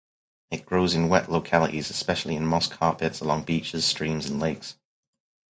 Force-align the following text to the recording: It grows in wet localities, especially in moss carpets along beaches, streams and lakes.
It 0.49 0.65
grows 0.65 0.95
in 0.95 1.09
wet 1.09 1.31
localities, 1.31 1.91
especially 1.91 2.35
in 2.35 2.43
moss 2.43 2.65
carpets 2.67 3.19
along 3.19 3.43
beaches, 3.43 3.85
streams 3.85 4.27
and 4.27 4.39
lakes. 4.39 4.79